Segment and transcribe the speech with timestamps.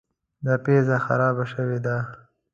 [0.45, 1.97] دا پزه خرابه شوې ده.